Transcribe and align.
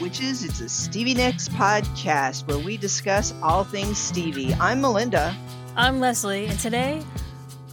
Witches. 0.00 0.44
It's 0.44 0.60
a 0.60 0.68
Stevie 0.68 1.14
Nicks 1.14 1.48
podcast 1.48 2.46
where 2.46 2.58
we 2.58 2.76
discuss 2.76 3.34
all 3.42 3.64
things 3.64 3.98
Stevie. 3.98 4.54
I'm 4.54 4.80
Melinda. 4.80 5.36
I'm 5.76 6.00
Leslie, 6.00 6.46
and 6.46 6.58
today, 6.58 7.02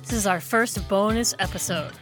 this 0.01 0.13
is 0.13 0.27
our 0.27 0.39
first 0.39 0.87
bonus 0.87 1.33
episode. 1.39 1.93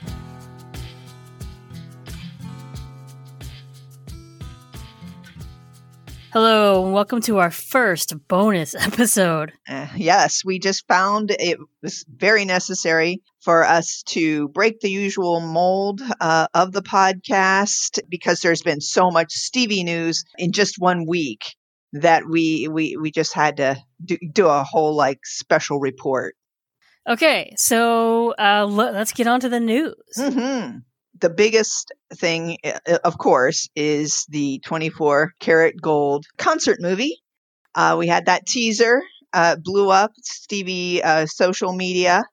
Hello, 6.41 6.85
and 6.85 6.93
welcome 6.93 7.19
to 7.23 7.39
our 7.39 7.51
first 7.51 8.13
bonus 8.29 8.73
episode. 8.79 9.51
Uh, 9.67 9.87
yes, 9.97 10.45
we 10.45 10.57
just 10.57 10.87
found 10.87 11.31
it 11.31 11.59
was 11.83 12.05
very 12.07 12.45
necessary 12.45 13.21
for 13.41 13.65
us 13.65 14.03
to 14.03 14.47
break 14.47 14.79
the 14.79 14.89
usual 14.89 15.41
mold 15.41 15.99
uh, 16.21 16.47
of 16.53 16.71
the 16.71 16.81
podcast 16.81 17.99
because 18.07 18.39
there's 18.39 18.61
been 18.61 18.79
so 18.79 19.11
much 19.11 19.33
Stevie 19.33 19.83
news 19.83 20.23
in 20.37 20.53
just 20.53 20.75
one 20.77 21.05
week 21.05 21.43
that 21.91 22.23
we 22.25 22.69
we 22.71 22.95
we 22.95 23.11
just 23.11 23.33
had 23.33 23.57
to 23.57 23.75
do, 24.05 24.17
do 24.31 24.47
a 24.47 24.63
whole 24.63 24.95
like 24.95 25.19
special 25.25 25.77
report. 25.81 26.37
Okay, 27.05 27.53
so 27.57 28.33
uh, 28.39 28.61
l- 28.61 28.69
let's 28.69 29.11
get 29.11 29.27
on 29.27 29.41
to 29.41 29.49
the 29.49 29.59
news. 29.59 29.93
hmm 30.17 30.77
The 31.21 31.29
biggest 31.29 31.91
thing, 32.15 32.57
uh, 32.63 32.99
of 33.03 33.17
course, 33.17 33.69
is 33.75 34.25
the 34.29 34.59
24 34.65 35.33
karat 35.39 35.81
gold 35.81 36.25
concert 36.37 36.79
movie. 36.81 37.17
Uh, 37.75 37.95
we 37.99 38.07
had 38.07 38.25
that 38.25 38.45
teaser, 38.47 39.01
uh, 39.33 39.55
blew 39.57 39.89
up 39.89 40.11
Stevie 40.21 41.03
uh, 41.03 41.25
social 41.25 41.73
media 41.73 42.23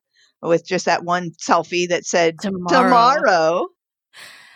with 0.43 0.67
just 0.67 0.87
that 0.87 1.05
one 1.05 1.31
selfie 1.33 1.89
that 1.89 2.05
said 2.05 2.39
Tomorrow. 2.41 2.89
tomorrow. 2.91 3.67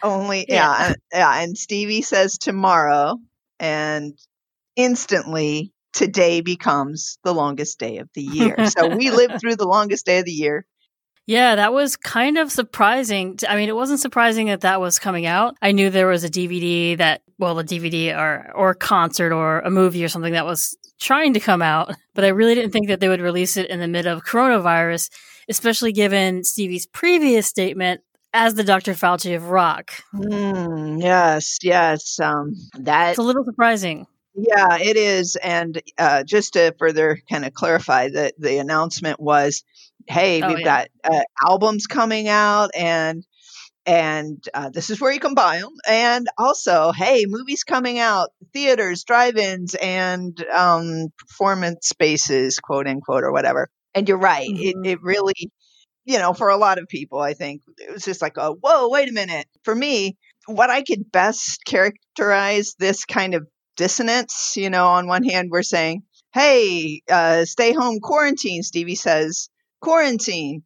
Only, 0.03 0.47
yeah. 0.49 0.55
Yeah. 0.57 0.87
and- 0.89 0.97
yeah. 1.13 1.43
And 1.43 1.59
Stevie 1.59 2.03
says 2.03 2.39
tomorrow, 2.39 3.19
and 3.59 4.19
instantly 4.77 5.73
today 5.93 6.41
becomes 6.41 7.19
the 7.25 7.35
longest 7.35 7.79
day 7.79 7.99
of 7.99 8.09
the 8.15 8.23
year. 8.23 8.59
so 8.65 8.87
we 8.87 9.11
lived 9.11 9.35
through 9.41 9.57
the 9.57 9.67
longest 9.67 10.07
day 10.07 10.19
of 10.21 10.25
the 10.25 10.33
year. 10.33 10.65
Yeah, 11.31 11.55
that 11.55 11.73
was 11.73 11.97
kind 11.97 12.39
of 12.39 12.51
surprising. 12.51 13.39
I 13.49 13.55
mean, 13.55 13.69
it 13.69 13.77
wasn't 13.77 14.01
surprising 14.01 14.49
that 14.49 14.63
that 14.63 14.81
was 14.81 14.99
coming 14.99 15.27
out. 15.27 15.57
I 15.63 15.71
knew 15.71 15.89
there 15.89 16.09
was 16.09 16.25
a 16.25 16.29
DVD 16.29 16.99
that, 16.99 17.23
well, 17.39 17.57
a 17.61 17.63
DVD 17.63 18.19
or 18.19 18.51
or 18.53 18.71
a 18.71 18.75
concert 18.75 19.33
or 19.33 19.61
a 19.61 19.71
movie 19.71 20.05
or 20.05 20.09
something 20.09 20.33
that 20.33 20.45
was 20.45 20.77
trying 20.99 21.35
to 21.35 21.39
come 21.39 21.63
out, 21.63 21.95
but 22.15 22.25
I 22.25 22.29
really 22.31 22.57
didn't 22.57 22.73
think 22.73 22.89
that 22.89 22.99
they 22.99 23.09
would 23.09 23.21
release 23.21 23.57
it 23.57 23.71
in 23.71 23.79
the 23.79 23.87
mid 23.87 24.09
of 24.09 24.25
coronavirus, 24.25 25.09
especially 25.49 25.93
given 25.93 26.43
Stevie's 26.43 26.87
previous 26.87 27.47
statement 27.47 28.01
as 28.35 28.55
the 28.55 28.65
Dr. 28.65 28.95
Fauci 28.95 29.37
of 29.37 29.51
rock. 29.51 29.93
Mm, 30.13 31.01
yes, 31.01 31.59
yes. 31.63 32.19
Um, 32.19 32.57
that 32.75 33.11
It's 33.11 33.19
a 33.21 33.23
little 33.23 33.45
surprising. 33.45 34.09
Yeah, 34.35 34.79
it 34.79 34.97
is. 34.97 35.37
And 35.37 35.81
uh, 35.97 36.25
just 36.25 36.55
to 36.55 36.75
further 36.79 37.21
kind 37.31 37.45
of 37.45 37.53
clarify, 37.53 38.09
that 38.09 38.35
the 38.39 38.59
announcement 38.59 39.21
was, 39.21 39.63
"Hey, 40.07 40.43
Oh, 40.43 40.49
we've 40.49 40.59
yeah. 40.59 40.65
got 40.65 40.89
uh, 41.05 41.23
albums 41.47 41.87
coming 41.87 42.29
out, 42.29 42.71
and 42.75 43.25
and 43.87 44.45
uh, 44.55 44.71
this 44.71 44.91
is 44.91 45.01
where 45.01 45.13
you 45.13 45.21
can 45.21 45.35
buy 45.35 45.59
them. 45.61 45.73
And 45.89 46.29
also, 46.39 46.93
hey, 46.93 47.25
movies 47.27 47.65
coming 47.65 47.99
out, 47.99 48.31
theaters, 48.53 49.05
drive-ins, 49.05 49.75
and 49.75 50.39
um, 50.55 51.09
performance 51.19 51.89
spaces, 51.89 52.59
quote 52.59 52.87
unquote, 52.87 53.25
or 53.25 53.33
whatever." 53.33 53.69
And 53.95 54.09
you're 54.09 54.19
right. 54.19 54.49
It 54.55 54.77
Mhm. 54.77 54.87
it 54.87 55.03
really, 55.03 55.51
you 56.05 56.19
know, 56.19 56.33
for 56.33 56.49
a 56.49 56.57
lot 56.57 56.79
of 56.79 56.89
people, 56.89 57.21
I 57.21 57.35
think 57.35 57.63
it 57.79 57.93
was 57.93 58.05
just 58.05 58.23
like, 58.23 58.35
"Oh, 58.39 58.57
whoa, 58.61 58.89
wait 58.89 59.09
a 59.09 59.13
minute." 59.13 59.47
For 59.65 59.75
me, 59.75 60.17
what 60.47 60.71
I 60.71 60.83
could 60.83 61.11
best 61.13 61.65
characterize 61.65 62.75
this 62.79 63.05
kind 63.05 63.35
of 63.35 63.47
dissonance. 63.77 64.55
You 64.57 64.71
know, 64.71 64.87
on 64.89 65.07
one 65.07 65.25
hand, 65.25 65.49
we're 65.51 65.63
saying, 65.63 66.03
hey, 66.33 67.03
uh, 67.11 67.45
stay 67.45 67.73
home 67.73 67.99
quarantine. 68.01 68.63
Stevie 68.63 68.95
says, 68.95 69.49
quarantine. 69.81 70.63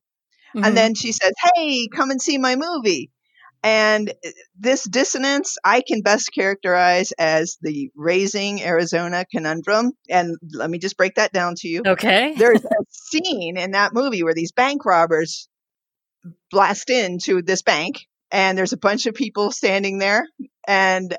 Mhm. 0.55 0.67
And 0.67 0.77
then 0.77 0.95
she 0.95 1.13
says, 1.13 1.33
hey, 1.55 1.89
come 1.89 2.11
and 2.11 2.21
see 2.21 2.39
my 2.39 2.57
movie. 2.57 3.11
And 3.63 4.11
uh, 4.11 4.31
this 4.59 4.85
dissonance 4.85 5.57
I 5.65 5.83
can 5.87 6.03
best 6.03 6.31
characterize 6.35 7.13
as 7.13 7.57
the 7.63 7.91
raising 7.97 8.63
Arizona 8.63 9.25
conundrum. 9.31 9.93
And 10.09 10.37
let 10.53 10.71
me 10.71 10.79
just 10.79 10.97
break 10.97 11.15
that 11.15 11.33
down 11.33 11.55
to 11.59 11.69
you. 11.69 11.83
okay. 11.87 12.35
There's 12.39 12.65
a 12.65 12.85
scene 12.91 13.57
in 13.57 13.73
that 13.73 13.95
movie 13.95 14.23
where 14.23 14.35
these 14.35 14.53
bank 14.53 14.85
robbers 14.85 15.49
blast 16.51 16.91
into 16.91 17.43
this 17.43 17.63
bank 17.63 18.07
and 18.31 18.57
there's 18.57 18.73
a 18.73 18.79
bunch 18.79 19.07
of 19.07 19.15
people 19.15 19.51
standing 19.51 19.99
there 19.99 20.27
and 20.67 21.17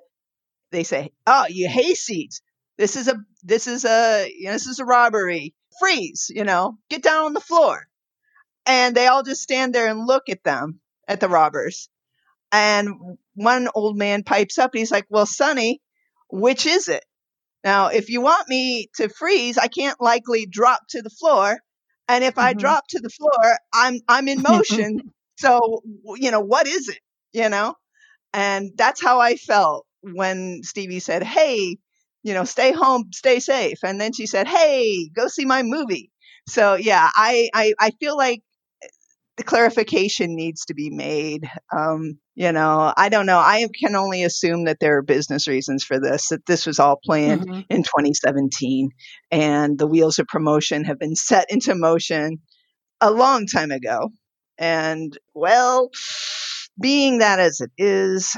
they 0.72 0.84
say, 0.84 1.12
"Oh, 1.26 1.46
you 1.48 1.70
hayseeds. 1.70 2.42
This 2.78 2.96
is 2.96 3.08
a 3.08 3.16
this 3.44 3.68
is 3.68 3.86
a 3.86 4.30
you 4.38 4.48
know, 4.48 4.54
this 4.54 4.68
is 4.68 4.80
a 4.80 4.86
robbery. 4.86 5.54
Freeze, 5.80 6.32
you 6.34 6.44
know. 6.44 6.78
Get 6.90 7.04
down 7.04 7.26
on 7.26 7.34
the 7.34 7.42
floor." 7.42 7.88
And 8.68 8.96
they 8.96 9.08
all 9.08 9.24
just 9.24 9.44
stand 9.44 9.76
there 9.76 9.88
and 9.88 10.08
look 10.08 10.30
at 10.30 10.44
them 10.44 10.82
at 11.08 11.20
the 11.20 11.30
robbers. 11.30 11.90
And 12.52 13.18
one 13.36 13.70
old 13.76 13.98
man 13.98 14.24
pipes 14.24 14.58
up 14.60 14.74
and 14.74 14.80
he's 14.80 14.92
like, 14.92 15.08
"Well, 15.10 15.26
Sonny, 15.28 15.82
which 16.32 16.66
is 16.66 16.90
it?" 16.90 17.06
Now, 17.64 17.88
if 17.90 18.10
you 18.10 18.22
want 18.22 18.50
me 18.50 18.90
to 18.98 19.10
freeze, 19.10 19.58
I 19.60 19.68
can't 19.70 20.02
likely 20.02 20.48
drop 20.48 20.82
to 20.92 21.04
the 21.04 21.12
floor. 21.12 21.60
And 22.10 22.24
if 22.24 22.40
I 22.40 22.54
Mhm. 22.54 22.60
drop 22.60 22.88
to 22.90 23.00
the 23.02 23.10
floor, 23.12 23.58
I'm 23.74 24.02
I'm 24.10 24.30
in 24.30 24.42
motion. 24.44 25.02
so, 25.38 25.84
you 26.18 26.32
know, 26.32 26.42
what 26.42 26.68
is 26.68 26.90
it? 26.90 27.00
You 27.34 27.50
know? 27.50 27.76
And 28.34 28.72
that's 28.78 29.02
how 29.04 29.20
I 29.22 29.36
felt 29.38 29.88
when 30.02 30.62
Stevie 30.64 31.00
said, 31.02 31.24
"Hey, 31.24 31.78
you 32.26 32.36
know, 32.36 32.46
stay 32.46 32.74
home, 32.74 33.06
stay 33.14 33.40
safe." 33.42 33.80
And 33.86 34.02
then 34.02 34.14
she 34.14 34.28
said, 34.28 34.50
"Hey, 34.50 35.10
go 35.16 35.30
see 35.30 35.46
my 35.46 35.64
movie." 35.64 36.12
So, 36.50 36.76
yeah, 36.76 37.10
I 37.16 37.50
I, 37.56 37.74
I 37.80 37.92
feel 38.02 38.18
like 38.18 38.42
the 39.38 39.44
clarification 39.44 40.36
needs 40.36 40.66
to 40.66 40.74
be 40.74 40.90
made. 40.90 41.50
Um, 41.76 42.18
you 42.36 42.52
know, 42.54 42.94
I 42.96 43.10
don't 43.10 43.26
know. 43.26 43.38
I 43.40 43.68
can 43.82 43.96
only 43.96 44.24
assume 44.24 44.66
that 44.66 44.80
there 44.80 44.98
are 44.98 45.02
business 45.02 45.48
reasons 45.48 45.84
for 45.84 46.00
this. 46.00 46.30
That 46.30 46.46
this 46.46 46.66
was 46.66 46.80
all 46.80 47.00
planned 47.04 47.46
Mhm. 47.48 47.66
in 47.70 47.84
2017, 47.84 48.92
and 49.32 49.78
the 49.78 49.88
wheels 49.88 50.20
of 50.20 50.28
promotion 50.28 50.86
have 50.86 51.00
been 51.00 51.16
set 51.16 51.48
into 51.52 51.76
motion 51.76 52.38
a 53.02 53.12
long 53.12 53.48
time 53.48 53.72
ago. 53.72 54.12
And 54.60 55.18
well, 55.34 55.92
being 56.80 57.20
that 57.20 57.40
as 57.40 57.62
it 57.62 57.72
is, 57.78 58.36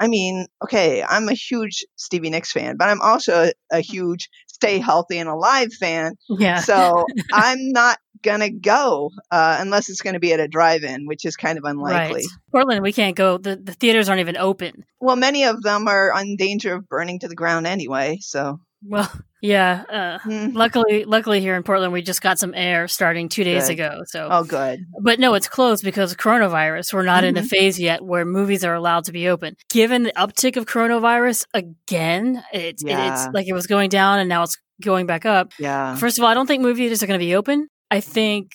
I 0.00 0.08
mean, 0.08 0.46
okay, 0.64 1.02
I'm 1.02 1.28
a 1.28 1.34
huge 1.34 1.84
Stevie 1.96 2.30
Nicks 2.30 2.50
fan, 2.50 2.76
but 2.78 2.88
I'm 2.88 3.02
also 3.02 3.44
a, 3.44 3.52
a 3.70 3.80
huge 3.80 4.30
Stay 4.46 4.78
Healthy 4.78 5.18
and 5.18 5.28
Alive 5.28 5.72
fan. 5.74 6.16
Yeah. 6.28 6.60
So 6.60 7.04
I'm 7.32 7.70
not 7.72 7.98
gonna 8.22 8.50
go 8.50 9.10
uh, 9.30 9.58
unless 9.60 9.88
it's 9.90 10.00
going 10.00 10.14
to 10.14 10.20
be 10.20 10.32
at 10.32 10.40
a 10.40 10.48
drive-in, 10.48 11.06
which 11.06 11.24
is 11.24 11.36
kind 11.36 11.58
of 11.58 11.64
unlikely. 11.64 12.22
Right. 12.22 12.26
Portland, 12.50 12.82
we 12.82 12.92
can't 12.92 13.16
go. 13.16 13.38
The, 13.38 13.56
the 13.56 13.72
theaters 13.74 14.08
aren't 14.08 14.20
even 14.20 14.36
open. 14.36 14.84
Well, 15.00 15.16
many 15.16 15.44
of 15.44 15.62
them 15.62 15.86
are 15.86 16.12
in 16.18 16.36
danger 16.36 16.74
of 16.74 16.88
burning 16.88 17.18
to 17.20 17.28
the 17.28 17.36
ground 17.36 17.66
anyway. 17.66 18.18
So, 18.20 18.60
Well, 18.82 19.10
yeah. 19.42 19.82
Uh, 19.88 20.18
hmm. 20.18 20.48
luckily, 20.56 21.04
luckily 21.04 21.40
here 21.40 21.56
in 21.56 21.62
Portland, 21.62 21.92
we 21.92 22.02
just 22.02 22.20
got 22.22 22.38
some 22.38 22.54
air 22.54 22.88
starting 22.88 23.28
two 23.28 23.44
days 23.44 23.66
Good. 23.66 23.72
ago. 23.74 24.00
So, 24.06 24.28
oh, 24.30 24.44
good. 24.44 24.80
but 25.02 25.18
no, 25.20 25.34
it's 25.34 25.48
closed 25.48 25.84
because 25.84 26.12
of 26.12 26.18
coronavirus. 26.18 26.92
We're 26.92 27.02
not 27.02 27.24
in 27.24 27.36
a 27.36 27.42
Mhm. 27.42 27.48
phase 27.48 27.78
yet 27.80 28.04
where 28.04 28.24
movies 28.24 28.64
are 28.64 28.74
allowed 28.74 29.04
to 29.04 29.12
be 29.12 29.28
open. 29.28 29.56
Given 29.70 30.02
the 30.04 30.12
uptick 30.12 30.56
of 30.56 30.66
coronavirus 30.66 31.46
again, 31.54 32.42
it's 32.52 32.82
Yeah. 32.84 33.12
it's 33.12 33.28
like 33.34 33.46
it 33.48 33.52
was 33.54 33.66
going 33.66 33.90
down 33.90 34.18
and 34.18 34.28
now 34.28 34.42
it's 34.42 34.56
going 34.82 35.06
back 35.06 35.26
up. 35.26 35.52
Yeah. 35.58 35.94
First 35.96 36.18
of 36.18 36.24
all, 36.24 36.30
I 36.30 36.34
don't 36.34 36.46
think 36.46 36.62
movie 36.62 36.82
theaters 36.82 37.02
are 37.02 37.06
going 37.06 37.18
to 37.20 37.24
be 37.24 37.34
open. 37.34 37.68
I 37.90 38.00
think 38.00 38.52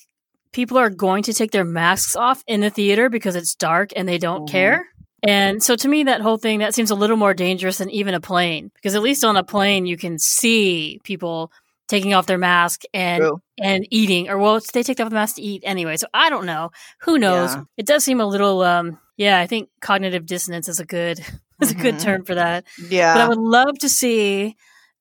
people 0.54 0.78
are 0.78 0.90
going 0.90 1.22
to 1.24 1.34
take 1.34 1.52
their 1.52 1.66
masks 1.66 2.16
off 2.16 2.42
in 2.48 2.62
the 2.62 2.70
theater 2.70 3.10
because 3.10 3.36
it's 3.36 3.54
dark 3.56 3.90
and 3.96 4.08
they 4.08 4.18
don't 4.18 4.48
Mhm. 4.48 4.52
care. 4.52 4.86
And 5.28 5.64
so 5.64 5.76
to 5.76 5.88
me, 5.88 6.04
that 6.04 6.22
whole 6.22 6.38
thing, 6.38 6.60
that 6.60 6.74
seems 6.76 6.92
a 6.92 6.96
little 6.96 7.18
more 7.18 7.34
dangerous 7.34 7.78
than 7.80 7.90
even 7.90 8.14
a 8.14 8.20
plane. 8.22 8.72
Because 8.76 8.96
at 8.96 9.02
least 9.02 9.24
on 9.26 9.38
a 9.38 9.44
plane, 9.44 9.86
you 9.86 9.98
can 9.98 10.20
see 10.20 11.00
people 11.04 11.52
taking 11.88 12.14
off 12.14 12.26
their 12.26 12.38
mask 12.38 12.82
and 12.94 13.22
True. 13.22 13.42
and 13.62 13.88
eating. 13.92 14.30
Or 14.30 14.38
well, 14.38 14.60
they 14.74 14.84
take 14.84 15.00
off 15.00 15.10
the 15.10 15.16
mask 15.16 15.36
to 15.36 15.42
eat 15.42 15.62
anyway. 15.66 15.98
So 15.98 16.08
I 16.14 16.30
don't 16.30 16.46
know. 16.46 16.72
Who 17.02 17.18
knows? 17.18 17.54
Yeah. 17.56 17.64
It 17.78 17.86
does 17.86 18.04
seem 18.04 18.20
a 18.22 18.26
little 18.26 18.62
um 18.62 19.00
yeah, 19.18 19.40
I 19.40 19.48
think 19.48 19.70
cognitive 19.82 20.26
dissonance 20.26 20.68
is 20.68 20.80
a 20.80 20.86
good 20.86 21.20
is 21.62 21.72
a 21.72 21.76
good 21.76 21.96
Mhm. 21.96 22.02
term 22.04 22.26
for 22.26 22.36
that. 22.36 22.66
Yeah. 22.90 23.14
But 23.14 23.22
I 23.22 23.28
would 23.30 23.38
love 23.38 23.78
to 23.80 23.90
see 23.90 24.56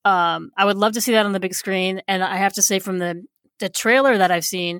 um 0.05 0.51
I 0.57 0.65
would 0.65 0.77
love 0.77 0.93
to 0.93 1.01
see 1.01 1.13
that 1.13 1.25
on 1.25 1.31
the 1.33 1.39
big 1.39 1.55
screen. 1.55 2.01
And 2.07 2.23
I 2.23 2.37
have 2.37 2.53
to 2.53 2.61
say 2.61 2.79
from 2.79 2.99
the 2.99 3.25
the 3.59 3.69
trailer 3.69 4.17
that 4.17 4.31
I've 4.31 4.45
seen, 4.45 4.79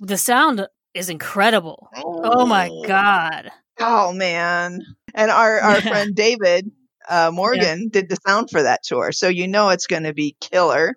the 0.00 0.18
sound 0.18 0.66
is 0.92 1.08
incredible. 1.08 1.88
Oh 1.96 2.44
my 2.44 2.68
god. 2.86 3.50
Oh 3.78 4.12
man. 4.12 4.80
And 5.14 5.30
our 5.30 5.58
our 5.60 5.74
Yeah. 5.74 5.80
friend 5.80 6.14
David 6.14 6.70
uh, 7.08 7.30
Morgan 7.32 7.88
did 7.88 8.08
the 8.08 8.16
sound 8.26 8.48
for 8.50 8.62
that 8.62 8.82
tour, 8.84 9.12
so 9.12 9.28
you 9.28 9.48
know 9.48 9.70
it's 9.70 9.86
going 9.88 10.04
to 10.04 10.14
be 10.14 10.36
killer. 10.40 10.96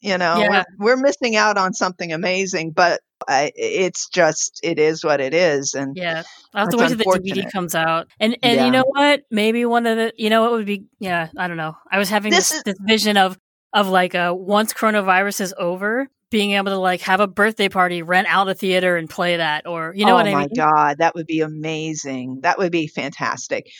You 0.00 0.18
know, 0.18 0.36
Yeah. 0.38 0.64
we're, 0.78 0.96
we're 0.96 1.02
missing 1.02 1.34
out 1.34 1.56
on 1.56 1.72
something 1.72 2.12
amazing, 2.12 2.72
but 2.72 3.00
I, 3.26 3.52
it's 3.56 4.08
just 4.10 4.60
it 4.62 4.78
is 4.78 5.02
what 5.02 5.20
it 5.22 5.32
is, 5.32 5.72
and 5.72 5.96
Yeah, 5.96 6.24
I 6.52 6.60
have 6.60 6.68
to 6.70 6.76
wait 6.76 6.88
till 6.88 6.98
the 6.98 7.04
DVD 7.04 7.50
comes 7.50 7.74
out. 7.74 8.08
And 8.20 8.36
and 8.42 8.56
Yeah. 8.56 8.64
you 8.66 8.70
know 8.70 8.84
what? 8.86 9.22
Maybe 9.30 9.64
one 9.64 9.86
of 9.86 9.96
the 9.96 10.12
you 10.16 10.28
know 10.28 10.42
what 10.42 10.52
would 10.52 10.66
be 10.66 10.84
yeah, 11.00 11.28
I 11.38 11.48
don't 11.48 11.56
know. 11.56 11.74
I 11.90 11.98
was 11.98 12.10
having 12.10 12.30
This 12.32 12.50
this 12.50 12.58
is- 12.58 12.64
this 12.64 12.76
vision 12.86 13.16
of 13.16 13.38
of 13.72 13.88
like 13.88 14.14
uh 14.14 14.34
once 14.36 14.74
coronavirus 14.74 15.40
is 15.40 15.54
over, 15.58 16.08
being 16.34 16.50
able 16.50 16.72
to 16.72 16.78
like 16.78 17.00
have 17.02 17.20
a 17.20 17.28
birthday 17.28 17.68
party, 17.68 18.02
rent 18.02 18.26
out 18.28 18.48
a 18.48 18.54
theater 18.56 18.96
and 18.96 19.08
play 19.08 19.36
that 19.36 19.68
or 19.68 19.92
you 19.94 20.04
know 20.04 20.14
oh 20.14 20.16
what 20.16 20.26
I 20.26 20.32
my 20.32 20.48
god, 20.48 20.98
that 20.98 21.14
would 21.14 21.28
be 21.28 21.42
amazing. 21.42 22.40
That 22.42 22.58
would 22.58 22.72
be 22.72 22.88
fantastic. 22.88 23.70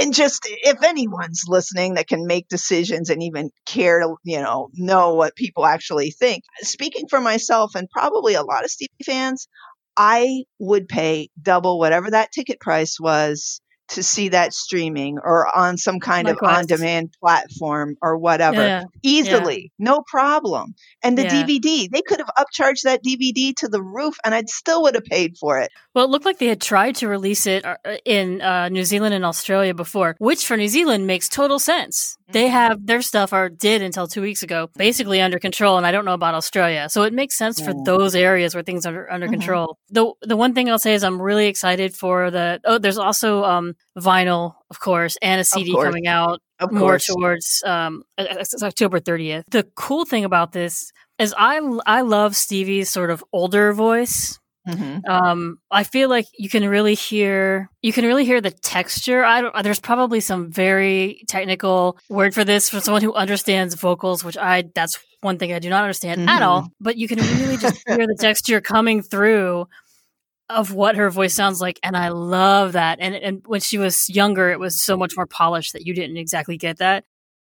And 0.00 0.12
just 0.12 0.48
if 0.48 0.82
anyone's 0.82 1.44
listening 1.46 1.94
that 1.94 2.08
can 2.08 2.26
make 2.26 2.48
decisions 2.48 3.08
and 3.08 3.22
even 3.22 3.50
care 3.66 4.00
to, 4.00 4.16
you 4.24 4.40
know, 4.40 4.70
know 4.74 5.14
what 5.14 5.36
people 5.36 5.64
actually 5.64 6.10
think. 6.10 6.42
Speaking 6.62 7.06
for 7.08 7.20
myself 7.20 7.76
and 7.76 7.88
probably 7.88 8.34
a 8.34 8.42
lot 8.42 8.64
of 8.64 8.70
Stevie 8.72 8.90
fans, 9.06 9.46
I 9.96 10.42
would 10.58 10.88
pay 10.88 11.28
double 11.40 11.78
whatever 11.78 12.10
that 12.10 12.32
ticket 12.32 12.58
price 12.58 12.98
was 12.98 13.60
to 13.92 14.02
see 14.02 14.28
that 14.30 14.52
streaming 14.52 15.18
or 15.22 15.54
on 15.56 15.76
some 15.78 16.00
kind 16.00 16.28
of 16.28 16.38
on 16.42 16.66
demand 16.66 17.14
platform 17.20 17.96
or 18.02 18.18
whatever. 18.18 18.60
Yeah. 18.62 18.84
easily, 19.02 19.72
no 19.78 20.02
problem. 20.06 20.74
And 21.02 21.16
the 21.16 21.22
Yeah. 21.22 21.44
DVD, 21.44 21.88
they 21.90 22.02
could 22.02 22.18
have 22.18 22.30
upcharged 22.38 22.82
that 22.84 23.02
DVD 23.04 23.54
to 23.56 23.68
the 23.68 23.82
roof 23.82 24.16
and 24.24 24.34
I'd 24.34 24.48
still 24.48 24.82
would 24.82 24.94
have 24.94 25.04
paid 25.04 25.36
for 25.38 25.58
it. 25.58 25.70
Well, 25.94 26.04
it 26.04 26.10
looked 26.10 26.24
like 26.24 26.38
they 26.38 26.46
had 26.46 26.60
tried 26.60 26.96
to 26.96 27.08
release 27.08 27.46
it 27.46 27.64
uh, 27.64 27.76
in 28.04 28.40
uh, 28.40 28.68
New 28.68 28.84
Zealand 28.84 29.14
and 29.14 29.24
Australia 29.24 29.74
before, 29.74 30.16
which 30.18 30.46
for 30.46 30.56
New 30.56 30.68
Zealand 30.68 31.06
makes 31.06 31.28
total 31.28 31.58
sense. 31.58 32.16
They 32.32 32.46
Mhm. 32.48 32.50
have 32.50 32.86
their 32.86 33.02
stuff, 33.02 33.32
or 33.32 33.48
did 33.48 33.82
until 33.82 34.06
two 34.08 34.22
weeks 34.22 34.42
ago, 34.42 34.68
basically 34.76 35.20
under 35.20 35.38
control, 35.38 35.76
and 35.76 35.86
I 35.86 35.92
don't 35.92 36.04
know 36.04 36.14
about 36.14 36.34
Australia. 36.34 36.88
So 36.88 37.02
it 37.02 37.12
makes 37.12 37.36
sense 37.36 37.60
for 37.60 37.72
those 37.84 38.14
areas 38.14 38.54
where 38.54 38.62
things 38.64 38.86
are 38.86 39.10
under 39.10 39.26
Mhm. 39.28 39.32
control. 39.32 39.78
The 39.90 40.12
the 40.22 40.36
one 40.36 40.54
thing 40.54 40.70
I'll 40.70 40.78
say 40.78 40.94
is 40.94 41.04
I'm 41.04 41.20
really 41.20 41.46
excited 41.46 41.94
for 41.94 42.30
the. 42.30 42.60
Oh, 42.64 42.78
there's 42.78 42.98
also 42.98 43.44
um, 43.44 43.74
vinyl, 43.98 44.54
of 44.70 44.80
course, 44.80 45.16
and 45.22 45.40
a 45.40 45.44
CD 45.44 45.72
coming 45.90 46.06
out 46.06 46.40
more 46.70 46.98
towards 47.14 47.62
um 47.66 48.02
October 48.62 49.00
30th. 49.00 49.44
The 49.50 49.64
cool 49.76 50.04
thing 50.04 50.24
about 50.24 50.52
this 50.52 50.92
is 51.18 51.34
I 51.36 51.60
I 51.86 52.00
love 52.02 52.36
Stevie's 52.36 52.90
sort 52.90 53.10
of 53.10 53.24
older 53.32 53.72
voice. 53.72 54.38
Mhm. 54.66 55.08
Um 55.08 55.58
I 55.72 55.82
feel 55.82 56.08
like 56.08 56.26
you 56.38 56.48
can 56.48 56.68
really 56.68 56.94
hear 56.94 57.68
you 57.82 57.92
can 57.92 58.04
really 58.04 58.24
hear 58.24 58.40
the 58.40 58.50
texture. 58.52 59.24
I 59.24 59.40
don't 59.40 59.62
there's 59.64 59.80
probably 59.80 60.20
some 60.20 60.52
very 60.52 61.24
technical 61.28 61.98
word 62.08 62.32
for 62.32 62.44
this 62.44 62.70
for 62.70 62.80
someone 62.80 63.02
who 63.02 63.12
understands 63.14 63.74
vocals, 63.74 64.22
which 64.22 64.36
I 64.36 64.64
that's 64.74 64.98
one 65.20 65.38
thing 65.38 65.52
I 65.52 65.58
do 65.58 65.68
not 65.68 65.82
understand 65.82 66.28
at 66.30 66.42
Mhm. 66.42 66.46
all, 66.46 66.68
but 66.80 66.96
you 66.96 67.08
can 67.08 67.18
really 67.18 67.56
just 67.56 67.82
hear 67.88 68.06
the 68.06 68.16
texture 68.18 68.60
coming 68.60 69.02
through 69.02 69.66
of 70.50 70.74
what 70.74 70.96
her 70.96 71.10
voice 71.10 71.34
sounds 71.34 71.60
like 71.60 71.80
and 71.82 71.96
I 71.96 72.10
love 72.10 72.72
that. 72.74 72.98
And 73.00 73.14
and 73.16 73.42
when 73.46 73.60
she 73.60 73.78
was 73.78 74.08
younger 74.08 74.50
it 74.50 74.60
was 74.60 74.80
so 74.82 74.96
much 74.96 75.14
more 75.16 75.26
polished 75.26 75.72
that 75.72 75.86
you 75.86 75.94
didn't 75.94 76.18
exactly 76.18 76.56
get 76.56 76.78
that. 76.78 77.04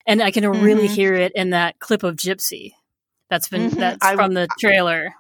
And 0.06 0.22
I 0.22 0.30
can 0.30 0.46
really 0.50 0.88
Mhm. 0.88 0.94
hear 0.94 1.14
it 1.14 1.32
in 1.34 1.50
that 1.50 1.78
clip 1.80 2.02
of 2.02 2.16
Gypsy. 2.16 2.72
That's 3.30 3.48
been 3.48 3.70
Mhm. 3.70 3.78
that's 3.78 4.04
I- 4.06 4.14
from 4.14 4.34
the 4.34 4.46
trailer. 4.60 5.14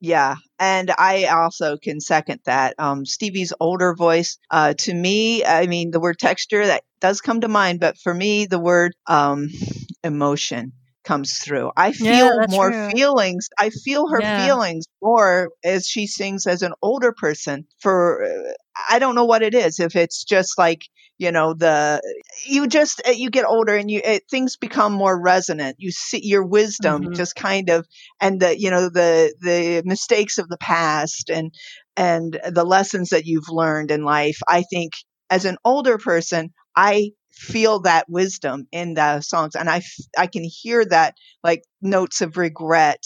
Yeah. 0.00 0.36
And 0.62 0.92
I 0.96 1.24
also 1.24 1.76
can 1.76 1.98
second 1.98 2.38
that. 2.44 2.76
Um, 2.78 3.04
Stevie's 3.04 3.52
older 3.58 3.96
voice, 3.96 4.38
uh, 4.48 4.74
to 4.74 4.94
me, 4.94 5.44
I 5.44 5.66
mean, 5.66 5.90
the 5.90 5.98
word 5.98 6.20
texture 6.20 6.64
that 6.64 6.84
does 7.00 7.20
come 7.20 7.40
to 7.40 7.48
mind, 7.48 7.80
but 7.80 7.98
for 7.98 8.14
me, 8.14 8.46
the 8.46 8.60
word, 8.60 8.94
um, 9.08 9.48
emotion 10.04 10.72
comes 11.04 11.38
through. 11.38 11.70
I 11.76 11.92
feel 11.92 12.30
that's 12.38 12.56
more 12.56 12.72
true. 12.72 12.90
feelings. 12.94 13.48
I 13.58 13.70
feel 13.70 14.08
her 14.08 14.22
Yeah. 14.22 14.36
feelings 14.36 14.84
more 15.02 15.50
as 15.64 15.86
she 15.86 16.06
sings 16.06 16.46
as 16.46 16.62
an 16.62 16.74
older 16.82 17.12
person 17.12 17.66
for, 17.80 18.26
I 18.88 18.98
don't 18.98 19.14
know 19.14 19.24
what 19.24 19.42
it 19.42 19.54
is. 19.54 19.80
If 19.80 19.96
it's 19.96 20.24
just 20.24 20.58
like, 20.58 20.82
you 21.18 21.30
know, 21.32 21.54
the, 21.54 22.00
you 22.46 22.66
just, 22.66 23.02
uh, 23.06 23.10
you 23.10 23.30
get 23.30 23.44
older 23.44 23.74
and 23.76 23.90
you, 23.90 24.00
it, 24.04 24.24
things 24.30 24.56
become 24.56 24.92
more 24.92 25.20
resonant. 25.20 25.76
You 25.78 25.90
see 25.90 26.20
your 26.22 26.44
wisdom 26.44 27.02
Mhm. 27.02 27.16
just 27.16 27.34
kind 27.36 27.68
of, 27.70 27.86
and 28.20 28.40
the, 28.40 28.58
you 28.58 28.70
know, 28.70 28.88
the, 28.88 29.34
the 29.40 29.82
mistakes 29.84 30.38
of 30.38 30.48
the 30.48 30.58
past 30.58 31.30
and, 31.30 31.52
and 31.96 32.40
the 32.50 32.64
lessons 32.64 33.10
that 33.10 33.26
you've 33.26 33.48
learned 33.50 33.90
in 33.90 34.04
life. 34.04 34.38
I 34.48 34.62
think 34.62 34.92
as 35.30 35.44
an 35.44 35.56
older 35.64 35.98
person, 35.98 36.52
I 36.76 37.10
feel 37.32 37.80
that 37.80 38.06
wisdom 38.08 38.66
in 38.72 38.94
the 38.94 39.20
songs 39.20 39.54
and 39.54 39.68
I, 39.68 39.78
f- 39.78 40.06
I 40.18 40.26
can 40.26 40.44
hear 40.44 40.84
that 40.86 41.14
like 41.42 41.62
notes 41.80 42.20
of 42.20 42.36
regret 42.36 43.02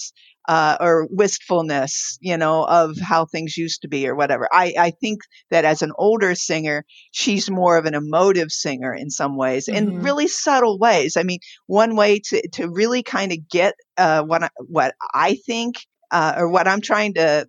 uh, 0.48 0.76
or 0.80 1.08
wistfulness, 1.10 2.18
you 2.20 2.36
know, 2.36 2.64
of 2.64 2.96
how 3.00 3.26
things 3.26 3.56
used 3.56 3.82
to 3.82 3.88
be 3.88 4.06
or 4.06 4.14
whatever. 4.14 4.48
I, 4.52 4.74
I 4.78 4.90
think 4.92 5.20
that 5.50 5.64
as 5.64 5.82
an 5.82 5.92
older 5.98 6.34
singer, 6.36 6.84
she's 7.10 7.50
more 7.50 7.76
of 7.76 7.84
an 7.86 7.94
emotive 7.94 8.52
singer 8.52 8.94
in 8.94 9.10
some 9.10 9.36
ways, 9.36 9.66
in 9.66 9.88
Mhm. 9.88 10.04
really 10.04 10.28
subtle 10.28 10.78
ways. 10.78 11.16
I 11.16 11.24
mean, 11.24 11.40
one 11.66 11.96
way 11.96 12.20
to, 12.26 12.48
to 12.54 12.68
really 12.70 13.02
kind 13.02 13.32
of 13.32 13.48
get 13.48 13.74
uh, 13.96 14.22
what 14.22 14.44
I, 14.44 14.50
what 14.68 14.94
I 15.12 15.34
think 15.46 15.76
uh, 16.12 16.34
or 16.36 16.48
what 16.48 16.68
I'm 16.68 16.80
trying 16.80 17.14
to 17.14 17.48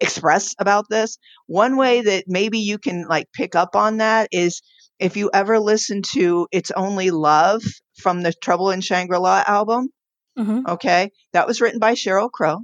express 0.00 0.54
about 0.58 0.86
this, 0.88 1.18
one 1.46 1.76
way 1.76 2.02
that 2.02 2.24
maybe 2.28 2.58
you 2.58 2.78
can 2.78 3.06
like 3.08 3.26
pick 3.32 3.54
up 3.54 3.74
on 3.74 3.98
that 3.98 4.28
is 4.32 4.62
if 4.98 5.16
you 5.16 5.30
ever 5.32 5.58
listen 5.58 6.02
to 6.14 6.48
"It's 6.52 6.70
Only 6.70 7.10
Love" 7.10 7.62
from 7.98 8.22
the 8.22 8.32
Trouble 8.32 8.70
in 8.70 8.80
Shangri-La 8.80 9.44
album. 9.46 9.88
hmm 10.36 10.60
Okay. 10.66 11.10
That 11.32 11.46
was 11.46 11.60
written 11.60 11.78
by 11.80 11.94
Sheryl 11.94 12.30
Crow. 12.30 12.58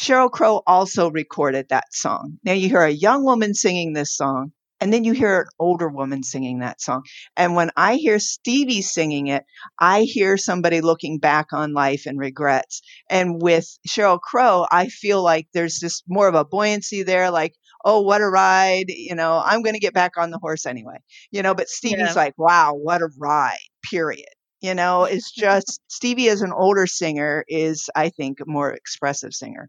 Sheryl 0.00 0.30
Crow 0.30 0.62
also 0.66 1.10
recorded 1.10 1.68
that 1.68 1.92
song. 1.92 2.38
Now 2.44 2.52
you 2.52 2.68
hear 2.68 2.82
a 2.82 2.90
young 2.90 3.24
woman 3.24 3.54
singing 3.54 3.92
this 3.92 4.16
song, 4.16 4.52
and 4.80 4.92
then 4.92 5.04
you 5.04 5.12
hear 5.12 5.40
an 5.42 5.46
older 5.58 5.88
woman 5.88 6.22
singing 6.22 6.60
that 6.60 6.80
song. 6.80 7.02
And 7.36 7.54
when 7.54 7.70
I 7.76 7.96
hear 7.96 8.18
Stevie 8.18 8.82
singing 8.82 9.26
it, 9.26 9.44
I 9.78 10.02
hear 10.02 10.36
somebody 10.36 10.80
looking 10.80 11.18
back 11.18 11.52
on 11.52 11.72
life 11.74 12.06
and 12.06 12.18
regrets. 12.18 12.80
And 13.10 13.42
with 13.42 13.66
Sheryl 13.88 14.20
Crow, 14.20 14.66
I 14.70 14.88
feel 14.88 15.22
like 15.22 15.48
there's 15.52 15.78
just 15.78 16.04
more 16.08 16.28
of 16.28 16.34
a 16.34 16.44
buoyancy 16.44 17.02
there, 17.02 17.30
like, 17.30 17.54
oh, 17.84 18.00
what 18.00 18.20
a 18.20 18.26
ride. 18.28 18.86
You 18.88 19.14
know, 19.14 19.40
I'm 19.44 19.62
going 19.62 19.74
to 19.74 19.80
get 19.80 19.94
back 19.94 20.12
on 20.16 20.30
the 20.30 20.38
horse 20.38 20.66
anyway. 20.66 20.98
You 21.30 21.42
know, 21.42 21.54
but 21.54 21.68
Stevie's 21.68 21.98
Yeah. 21.98 22.12
like, 22.14 22.34
wow, 22.38 22.74
what 22.74 23.00
a 23.02 23.08
ride, 23.18 23.56
period. 23.88 24.28
You 24.60 24.74
know, 24.74 25.04
it's 25.10 25.30
just 25.32 25.80
Stevie 25.88 26.28
as 26.28 26.42
an 26.42 26.52
older 26.52 26.86
singer 26.86 27.44
is, 27.48 27.88
I 27.94 28.08
think, 28.10 28.40
a 28.40 28.44
more 28.46 28.72
expressive 28.72 29.32
singer. 29.34 29.68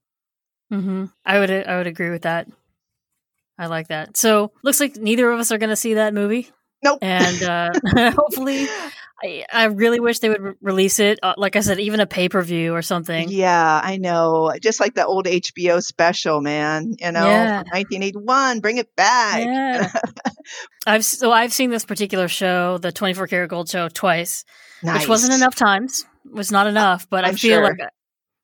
Mm-hmm. 0.72 1.06
I 1.26 1.40
would 1.40 1.52
I 1.52 1.78
would 1.78 1.88
agree 1.88 2.10
with 2.12 2.22
that. 2.24 2.48
I 3.58 3.66
like 3.68 3.88
that. 3.90 4.16
So 4.16 4.52
looks 4.64 4.80
like 4.80 4.96
neither 4.96 5.30
of 5.32 5.40
us 5.40 5.52
are 5.52 5.58
going 5.58 5.70
to 5.72 5.76
see 5.76 5.96
that 5.96 6.14
movie, 6.14 6.50
Nope. 6.84 7.00
and 7.02 7.44
uh, 7.44 7.72
hopefully, 8.16 8.68
I, 9.22 9.46
I 9.52 9.66
really 9.66 10.00
wish 10.00 10.20
they 10.20 10.30
would 10.30 10.42
re- 10.42 10.54
release 10.62 11.00
it. 11.00 11.20
Uh, 11.22 11.34
like 11.38 11.56
I 11.56 11.60
said, 11.60 11.80
even 11.80 12.00
a 12.00 12.06
pay 12.06 12.30
per 12.30 12.42
view 12.42 12.74
or 12.74 12.82
something. 12.82 13.30
Yeah, 13.30 13.82
I 13.84 13.98
know. 13.98 14.54
Just 14.62 14.80
like 14.80 14.94
the 14.96 15.06
old 15.06 15.26
HBO 15.26 15.82
special, 15.84 16.42
man. 16.42 16.94
You 17.00 17.12
know, 17.12 17.26
Yeah. 17.28 17.58
1981, 17.72 18.60
bring 18.62 18.78
it 18.78 18.96
back. 18.96 19.46
Yeah. 19.46 19.92
I've 20.88 21.04
so 21.06 21.32
I've 21.32 21.54
seen 21.54 21.70
this 21.70 21.86
particular 21.86 22.28
show, 22.28 22.78
the 22.78 22.92
24 22.92 23.28
karat 23.28 23.50
gold 23.50 23.70
show, 23.70 23.90
twice, 23.90 24.46
Nice. 24.84 25.02
which 25.02 25.10
wasn't 25.10 25.34
enough 25.34 25.56
times. 25.56 26.06
Was 26.32 26.52
not 26.52 26.68
enough, 26.68 27.08
but 27.10 27.26
i 27.26 27.30
I'm 27.30 27.36
feel 27.36 27.60
sure. 27.60 27.64
like 27.64 27.78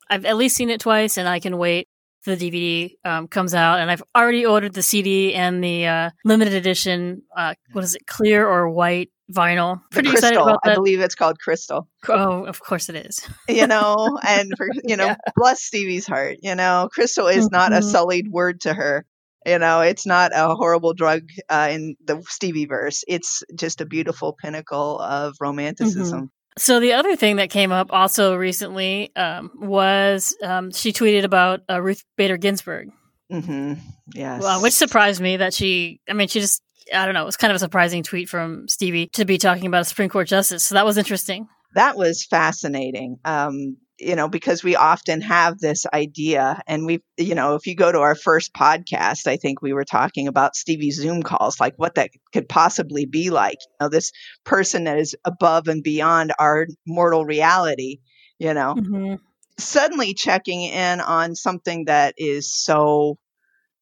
I've 0.09 0.25
at 0.25 0.37
least 0.37 0.55
seen 0.55 0.69
it 0.69 0.79
twice, 0.81 1.17
and 1.17 1.27
I 1.27 1.39
can 1.39 1.57
wait 1.57 1.87
the 2.25 2.35
DVD 2.35 2.95
um, 3.09 3.27
comes 3.27 3.53
out. 3.53 3.79
And 3.79 3.89
I've 3.89 4.03
already 4.15 4.45
ordered 4.45 4.73
the 4.73 4.81
CD 4.83 5.33
and 5.33 5.63
the 5.63 5.87
uh, 5.87 6.09
limited 6.23 6.53
edition. 6.53 7.21
Uh, 7.35 7.53
what 7.71 7.83
is 7.83 7.95
it, 7.95 8.05
clear 8.07 8.47
or 8.47 8.69
white 8.69 9.11
vinyl? 9.31 9.81
Pretty 9.91 10.09
Crystal. 10.09 10.29
excited 10.29 10.41
about 10.41 10.59
I 10.63 10.73
believe 10.75 10.99
it's 10.99 11.15
called 11.15 11.39
Crystal. 11.39 11.87
Oh, 12.09 12.43
of 12.45 12.59
course 12.59 12.89
it 12.89 12.95
is. 12.95 13.27
You 13.49 13.67
know, 13.67 14.17
and 14.27 14.51
for, 14.57 14.67
you 14.83 14.97
know, 14.97 15.05
Yeah. 15.05 15.15
bless 15.35 15.61
Stevie's 15.63 16.05
heart. 16.07 16.37
You 16.41 16.55
know, 16.55 16.89
Crystal 16.91 17.27
is 17.27 17.49
not 17.51 17.71
a 17.71 17.77
Mhm. 17.77 17.83
sullied 17.91 18.27
word 18.31 18.61
to 18.61 18.73
her. 18.73 19.05
You 19.45 19.59
know, 19.59 19.81
it's 19.81 20.07
not 20.07 20.31
a 20.33 20.55
horrible 20.55 20.93
drug 20.95 21.21
uh, 21.49 21.69
in 21.71 21.95
the 22.03 22.23
Stevie 22.27 22.65
verse. 22.65 23.03
It's 23.07 23.43
just 23.55 23.79
a 23.79 23.85
beautiful 23.85 24.33
pinnacle 24.33 24.99
of 24.99 25.35
romanticism. 25.39 26.31
So 26.57 26.79
the 26.79 26.93
other 26.93 27.15
thing 27.15 27.35
that 27.35 27.49
came 27.49 27.71
up 27.71 27.87
also 27.91 28.35
recently 28.35 29.13
um, 29.15 29.51
was 29.55 30.35
um, 30.41 30.71
she 30.71 30.93
tweeted 30.93 31.23
about 31.25 31.61
uh, 31.69 31.81
Ruth 31.81 32.03
Bader 32.17 32.37
Ginsburg. 32.37 32.89
hmm 33.29 33.73
Yes. 34.13 34.41
Well, 34.41 34.61
which 34.61 34.73
surprised 34.73 35.19
me 35.19 35.37
that 35.37 35.53
she, 35.53 35.99
I 36.07 36.13
mean, 36.13 36.27
she 36.27 36.39
just, 36.39 36.61
I 36.93 37.05
don't 37.05 37.15
know, 37.15 37.23
it 37.23 37.25
was 37.25 37.37
kind 37.37 37.49
of 37.51 37.55
a 37.55 37.59
surprising 37.59 38.03
tweet 38.03 38.29
from 38.29 38.67
Stevie 38.67 39.07
to 39.13 39.25
be 39.25 39.37
talking 39.39 39.65
about 39.65 39.81
a 39.81 39.85
Supreme 39.85 40.09
Court 40.09 40.27
justice. 40.27 40.63
So 40.63 40.75
that 40.75 40.85
was 40.85 40.97
interesting. 40.97 41.47
that 41.73 41.97
was 41.97 42.23
fascinating. 42.23 43.17
Um, 43.25 43.77
you 43.99 44.15
know, 44.15 44.27
because 44.27 44.63
we 44.63 44.75
often 44.75 45.21
have 45.21 45.59
this 45.59 45.85
idea, 45.93 46.61
and 46.67 46.85
we, 46.85 47.03
you 47.17 47.35
know, 47.35 47.55
if 47.55 47.67
you 47.67 47.75
go 47.75 47.91
to 47.91 47.99
our 47.99 48.15
first 48.15 48.53
podcast, 48.53 49.27
I 49.27 49.37
think 49.37 49.61
we 49.61 49.73
were 49.73 49.85
talking 49.85 50.27
about 50.27 50.55
Stevie 50.55 50.91
Zoom 50.91 51.23
calls, 51.23 51.59
like 51.59 51.73
what 51.77 51.95
that 51.95 52.09
could 52.33 52.49
possibly 52.49 53.05
be 53.05 53.29
like. 53.29 53.57
You 53.61 53.85
know, 53.85 53.89
this 53.89 54.11
person 54.43 54.85
that 54.85 54.97
is 54.99 55.15
above 55.25 55.67
and 55.67 55.83
beyond 55.83 56.33
our 56.39 56.67
mortal 56.85 57.25
reality. 57.25 57.99
You 58.39 58.53
know, 58.53 58.75
hmm 58.75 59.15
suddenly 59.57 60.13
checking 60.13 60.61
in 60.63 60.99
on 61.01 61.35
something 61.35 61.85
that 61.85 62.15
is 62.17 62.53
so 62.53 63.17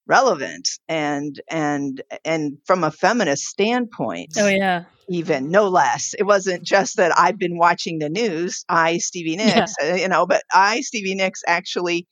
relevant 0.07 0.67
and 0.87 1.39
and 1.49 2.01
and 2.25 2.57
from 2.65 2.83
a 2.83 2.91
feminist 2.91 3.43
standpoint 3.45 4.31
Oh 4.37 4.47
yeah. 4.47 4.83
even 5.09 5.49
no 5.49 5.69
less 5.69 6.13
it 6.17 6.23
wasn't 6.23 6.63
just 6.63 6.97
that 6.97 7.17
i've 7.17 7.39
been 7.39 7.57
watching 7.57 7.99
the 7.99 8.09
news 8.09 8.65
i 8.67 8.97
stevie 8.97 9.37
nicks 9.37 9.73
uh, 9.81 9.93
you 9.95 10.07
know 10.09 10.25
but 10.25 10.43
i 10.53 10.81
stevie 10.81 11.15
nicks 11.15 11.41
actually 11.47 12.05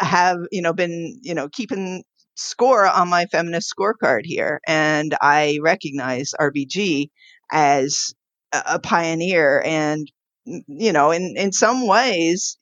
have 0.00 0.38
you 0.50 0.62
know 0.62 0.72
been 0.72 1.18
you 1.22 1.34
know 1.34 1.48
keeping 1.48 2.02
score 2.34 2.86
on 2.86 3.08
my 3.08 3.26
feminist 3.26 3.72
scorecard 3.76 4.22
here 4.24 4.60
and 4.66 5.14
i 5.20 5.58
recognize 5.62 6.32
rbg 6.40 7.08
as 7.52 8.14
a, 8.52 8.62
a 8.74 8.78
pioneer 8.80 9.62
and 9.64 10.10
you 10.44 10.92
know 10.92 11.12
in 11.12 11.34
in 11.36 11.52
some 11.52 11.86
ways 11.86 12.56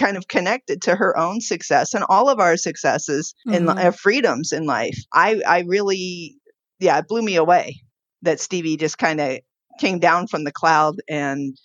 kind 0.00 0.16
of 0.16 0.28
connected 0.28 0.82
to 0.82 0.96
her 0.96 1.16
own 1.18 1.40
success 1.40 1.94
and 1.94 2.04
all 2.08 2.28
of 2.30 2.40
our 2.40 2.56
successes 2.56 3.34
and 3.46 3.68
Mhm. 3.68 3.78
uh, 3.86 3.90
freedoms 3.92 4.52
in 4.52 4.66
life. 4.66 4.98
I 5.14 5.42
I 5.46 5.60
really 5.68 6.36
yeah, 6.80 6.98
it 6.98 7.08
blew 7.08 7.22
me 7.22 7.36
away 7.36 7.82
that 8.22 8.40
Stevie 8.40 8.76
just 8.78 8.98
kind 8.98 9.20
of 9.20 9.38
came 9.80 10.00
down 10.00 10.26
from 10.28 10.44
the 10.44 10.52
cloud 10.52 10.96
and 11.08 11.56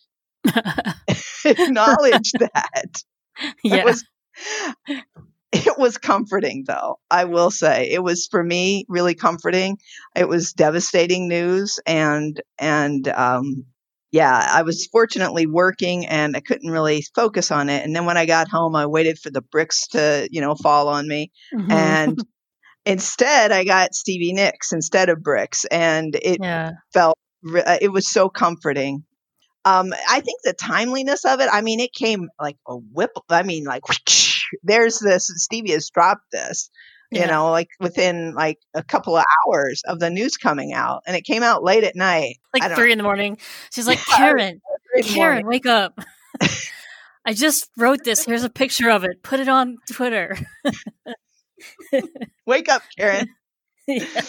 acknowledged 1.46 2.38
that. 2.40 3.04
yeah. 3.64 3.78
It 3.80 3.86
was 3.86 4.04
it 5.54 5.78
was 5.78 5.98
comforting 5.98 6.66
though. 6.68 7.00
I 7.10 7.26
will 7.26 7.52
say 7.52 7.90
it 7.92 8.04
was 8.04 8.28
for 8.30 8.44
me 8.44 8.86
really 8.90 9.16
comforting. 9.16 9.78
It 10.16 10.28
was 10.28 10.54
devastating 10.54 11.28
news 11.30 11.80
and 11.86 12.42
and 12.60 13.08
um 13.10 13.66
yeah, 14.16 14.48
I 14.50 14.62
was 14.62 14.88
fortunately 14.88 15.46
working 15.46 16.06
and 16.06 16.38
I 16.38 16.40
couldn't 16.40 16.72
really 16.72 17.06
focus 17.14 17.52
on 17.52 17.68
it. 17.68 17.84
And 17.84 17.94
then 17.94 18.06
when 18.06 18.16
I 18.16 18.26
got 18.26 18.48
home, 18.48 18.74
I 18.74 18.86
waited 18.86 19.20
for 19.20 19.30
the 19.30 19.42
bricks 19.42 19.88
to, 19.88 20.30
you 20.32 20.40
know, 20.40 20.56
fall 20.56 20.88
on 20.88 21.06
me. 21.06 21.34
Mhm. 21.54 21.70
And 21.70 22.20
instead, 22.86 23.52
I 23.52 23.66
got 23.66 23.94
Stevie 23.94 24.32
Nicks 24.32 24.72
instead 24.72 25.10
of 25.10 25.22
bricks. 25.22 25.66
And 25.66 26.16
it 26.16 26.38
yeah. 26.42 26.72
felt, 26.94 27.20
uh, 27.46 27.78
it 27.82 27.92
was 27.92 28.10
so 28.10 28.30
comforting. 28.30 29.04
Um, 29.66 29.94
I 30.08 30.22
think 30.22 30.40
the 30.46 30.54
timeliness 30.54 31.26
of 31.26 31.42
it, 31.42 31.50
I 31.52 31.60
mean, 31.60 31.82
it 31.82 31.92
came 31.92 32.30
like 32.40 32.56
a 32.66 32.78
whip. 32.78 33.12
I 33.30 33.44
mean, 33.44 33.66
like, 33.66 33.84
there's 34.64 34.98
this, 34.98 35.30
Stevie 35.36 35.74
has 35.74 35.90
dropped 35.90 36.32
this, 36.32 36.70
you 37.12 37.22
Yeah. 37.22 37.28
know, 37.28 37.52
like 37.52 37.70
within 37.80 38.34
like 38.34 38.60
a 38.74 38.84
couple 38.84 39.16
of 39.16 39.24
hours 39.48 39.82
of 39.88 40.00
the 40.00 40.10
news 40.10 40.38
coming 40.38 40.74
out. 40.74 41.04
And 41.08 41.16
it 41.16 41.22
came 41.24 41.44
out 41.44 41.64
late 41.64 41.84
at 41.84 41.96
night. 41.96 42.38
Like 42.54 42.76
three 42.76 42.92
in 42.92 42.98
the 42.98 43.04
morning. 43.04 43.38
She's 43.72 43.88
like, 43.88 44.00
Karen, 44.16 44.62
Karen, 45.04 45.46
wake 45.48 45.66
up. 45.66 46.00
I 47.28 47.34
just 47.34 47.70
wrote 47.78 48.04
this. 48.04 48.24
Here's 48.26 48.44
a 48.44 48.50
picture 48.50 48.90
of 48.90 49.04
it. 49.04 49.24
Put 49.24 49.40
it 49.40 49.50
on 49.50 49.78
Twitter. 49.92 50.38
Wake 52.46 52.70
up, 52.70 52.84
Karen. 52.98 53.28
yeah. 53.88 54.22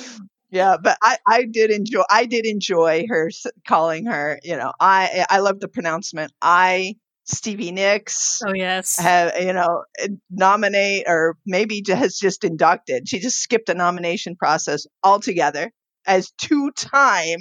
Yeah, 0.49 0.77
but 0.83 0.97
I, 1.03 1.19
I 1.27 1.45
did 1.45 1.71
enjoy 1.71 2.03
I 2.09 2.25
did 2.25 2.47
enjoy 2.47 3.05
her 3.09 3.31
calling 3.67 4.07
her. 4.07 4.39
You 4.45 4.57
know, 4.57 4.73
I 4.81 5.27
I 5.29 5.41
love 5.41 5.59
the 5.61 5.67
pronouncement. 5.69 6.33
I 6.41 6.95
Stevie 7.27 7.73
Nicks 7.73 8.41
Oh 8.47 8.55
yes. 8.55 8.99
have 8.99 9.33
you 9.41 9.53
know 9.53 9.85
nominate 10.31 11.05
or 11.07 11.37
maybe 11.45 11.83
has 11.89 12.17
just 12.19 12.45
inducted. 12.45 13.09
She 13.09 13.19
just 13.19 13.39
skipped 13.41 13.67
the 13.67 13.75
nomination 13.75 14.37
process 14.37 14.87
altogether 15.03 15.73
as 16.07 16.31
two 16.39 16.71
time 16.73 17.41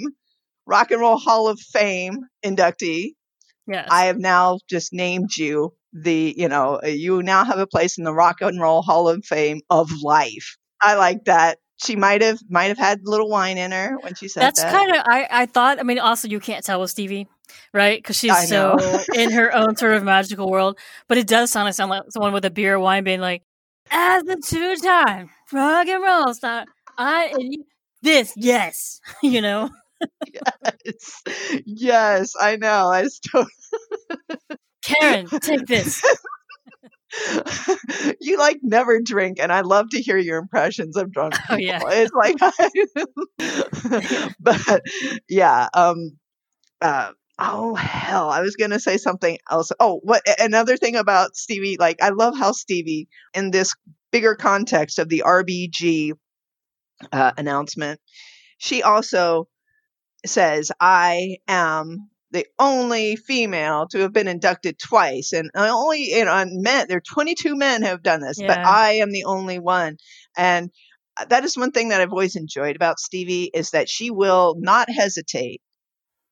Rock 0.66 0.90
and 0.90 1.00
Roll 1.00 1.18
Hall 1.18 1.48
of 1.48 1.60
Fame 1.60 2.24
inductee. 2.44 3.12
yes. 3.68 3.88
I 3.90 4.06
have 4.06 4.18
now 4.18 4.58
just 4.68 4.92
named 4.92 5.30
you 5.36 5.72
the 5.92 6.34
you 6.36 6.48
know 6.48 6.80
you 6.84 7.22
now 7.22 7.44
have 7.44 7.58
a 7.58 7.66
place 7.66 7.96
in 7.98 8.04
the 8.04 8.12
Rock 8.12 8.40
and 8.40 8.60
Roll 8.60 8.82
Hall 8.82 9.08
of 9.08 9.24
Fame 9.24 9.60
of 9.70 9.90
life. 10.02 10.56
I 10.82 10.94
like 10.96 11.24
that. 11.24 11.58
She 11.84 11.94
might 11.96 12.22
have 12.22 12.40
might 12.48 12.66
have 12.66 12.78
had 12.78 13.00
a 13.00 13.10
little 13.10 13.28
wine 13.28 13.58
in 13.58 13.70
her 13.72 13.98
when 14.00 14.14
she 14.14 14.28
said 14.28 14.40
that. 14.40 14.54
That's 14.54 14.62
that. 14.62 14.72
kind 14.72 14.96
of 14.96 15.02
I. 15.06 15.28
I 15.30 15.46
thought. 15.46 15.78
I 15.78 15.82
mean, 15.82 15.98
also 15.98 16.28
you 16.28 16.40
can't 16.40 16.64
tell 16.64 16.80
with 16.80 16.90
Stevie, 16.90 17.28
right? 17.72 17.98
Because 17.98 18.16
she's 18.16 18.48
so 18.48 18.76
in 19.14 19.30
her 19.32 19.54
own 19.54 19.76
sort 19.76 19.94
of 19.94 20.04
magical 20.04 20.50
world. 20.50 20.78
But 21.08 21.18
it 21.18 21.26
does 21.26 21.50
sound 21.50 21.66
like 21.66 21.74
sound 21.74 21.90
like 21.90 22.04
someone 22.10 22.32
with 22.32 22.44
a 22.44 22.50
beer 22.50 22.74
or 22.76 22.80
wine 22.80 23.04
being 23.04 23.20
like, 23.20 23.42
"As 23.90 24.22
the 24.24 24.36
two-time 24.36 25.30
rock 25.52 25.86
and 25.86 26.02
roll 26.02 26.32
star, 26.32 26.64
I 26.96 27.26
and 27.34 27.52
you, 27.52 27.64
this, 28.02 28.32
yes, 28.36 29.00
you 29.22 29.42
know." 29.42 29.70
yes. 30.84 31.22
yes, 31.64 32.34
I 32.38 32.56
know. 32.56 32.88
I 32.88 33.04
still 33.04 33.46
Karen, 34.86 35.26
take 35.26 35.66
this. 35.66 36.02
you 38.20 38.38
like 38.38 38.58
never 38.62 39.00
drink, 39.00 39.38
and 39.40 39.52
I 39.52 39.62
love 39.62 39.90
to 39.90 40.00
hear 40.00 40.16
your 40.16 40.38
impressions 40.38 40.96
of 40.96 41.12
drunk 41.12 41.34
Oh, 41.50 41.56
yeah. 41.56 41.80
It's 41.86 42.12
like, 42.12 42.36
but 44.40 44.82
yeah. 45.28 45.68
Um. 45.74 46.18
Uh. 46.80 47.12
Oh 47.38 47.74
hell! 47.74 48.30
I 48.30 48.40
was 48.40 48.56
gonna 48.56 48.80
say 48.80 48.96
something 48.96 49.36
else. 49.50 49.70
Oh, 49.78 50.00
what? 50.02 50.22
Another 50.38 50.78
thing 50.78 50.96
about 50.96 51.36
Stevie, 51.36 51.76
like 51.78 52.02
I 52.02 52.08
love 52.08 52.36
how 52.36 52.52
Stevie, 52.52 53.08
in 53.34 53.50
this 53.50 53.74
bigger 54.10 54.34
context 54.34 54.98
of 54.98 55.10
the 55.10 55.22
RBG 55.26 56.12
uh, 57.12 57.32
announcement, 57.36 58.00
she 58.56 58.82
also 58.82 59.48
says, 60.24 60.72
"I 60.80 61.36
am 61.46 62.08
the 62.30 62.46
only 62.58 63.16
female 63.16 63.86
to 63.88 63.98
have 64.00 64.12
been 64.12 64.28
inducted 64.28 64.78
twice, 64.78 65.32
and 65.32 65.50
I 65.54 65.68
only 65.68 66.10
you 66.10 66.24
know 66.24 66.32
and 66.32 66.62
men. 66.62 66.86
There 66.88 66.98
are 66.98 67.00
22 67.00 67.56
men 67.56 67.82
who 67.82 67.88
have 67.88 68.02
done 68.02 68.20
this, 68.20 68.40
but 68.40 68.58
I 68.64 68.92
am 68.94 69.12
the 69.12 69.24
only 69.24 69.58
one." 69.58 69.96
And 70.36 70.70
uh, 71.16 71.26
that 71.26 71.44
is 71.44 71.56
one 71.56 71.72
thing 71.72 71.88
that 71.90 72.00
I've 72.00 72.12
always 72.12 72.36
enjoyed 72.36 72.76
about 72.76 72.98
Stevie 73.00 73.50
is 73.54 73.70
that 73.70 73.88
she 73.88 74.10
will 74.10 74.56
not 74.58 74.90
hesitate 74.90 75.60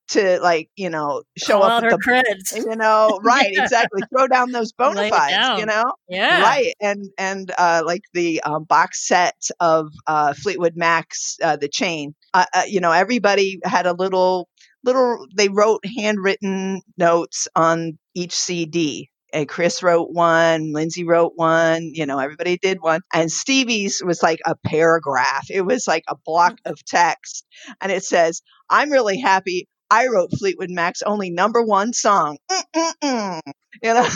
to 0.09 0.39
like 0.41 0.69
you 0.77 0.91
know 0.91 1.23
show 1.37 1.61
Call 1.61 1.65
up 1.65 1.85
her 1.85 1.91
the 1.91 1.97
creds. 1.99 2.57
you 2.57 2.77
know 2.77 3.19
right 3.23 3.51
Yeah. 3.53 3.63
exactly 3.63 4.03
throw 4.15 4.27
down 4.29 4.53
those 4.53 4.73
bona 4.73 5.09
fides 5.09 5.61
you 5.61 5.67
know 5.67 5.85
Yeah. 6.09 6.43
right 6.43 6.75
and 6.81 7.07
and 7.19 7.51
uh 7.57 7.83
like 7.87 8.03
the 8.13 8.43
um, 8.43 8.65
box 8.65 9.07
set 9.07 9.37
of 9.61 9.89
uh 10.07 10.35
fleetwood 10.35 10.75
mac's 10.77 11.39
uh, 11.43 11.57
the 11.57 11.69
chain 11.69 12.15
uh, 12.35 12.45
uh, 12.55 12.63
you 12.67 12.81
know 12.81 12.93
everybody 12.93 13.59
had 13.65 13.87
a 13.87 13.95
little 13.95 14.49
little 14.85 15.25
they 15.37 15.49
wrote 15.49 15.83
handwritten 15.99 16.83
notes 16.99 17.49
on 17.57 17.99
each 18.15 18.35
cd 18.35 19.11
and 19.33 19.49
Chris 19.49 19.83
wrote 19.83 20.11
one, 20.13 20.73
Lindsey 20.73 21.03
wrote 21.03 21.33
one, 21.35 21.91
you 21.93 22.07
know, 22.07 22.21
everybody 22.21 22.57
did 22.57 22.79
one. 22.81 23.01
And 23.13 23.33
Stevie's 23.33 24.01
was 24.07 24.23
like 24.23 24.39
a 24.47 24.55
paragraph. 24.65 25.47
It 25.51 25.63
was 25.63 25.89
like 25.89 26.05
a 26.07 26.15
block 26.25 26.59
of 26.65 26.79
text. 26.85 27.45
And 27.81 27.91
it 27.91 28.05
says, 28.05 28.43
I'm 28.71 28.91
really 28.93 29.19
happy 29.19 29.67
I 29.91 30.09
wrote 30.09 30.31
Fleetwood 30.39 30.71
Mac's 30.71 31.03
only 31.03 31.31
number 31.31 31.63
one 31.63 31.93
song. 31.93 32.39
Mm-mm-mm. 32.51 33.41
You 33.83 33.95
know? 33.95 34.09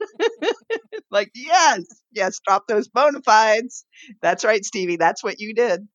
like, 1.10 1.30
yes, 1.34 1.82
yes, 2.12 2.40
drop 2.46 2.66
those 2.68 2.88
bona 2.88 3.20
fides. 3.22 3.84
That's 4.22 4.44
right, 4.44 4.64
Stevie. 4.64 4.96
That's 4.96 5.22
what 5.22 5.40
you 5.40 5.54
did. 5.54 5.86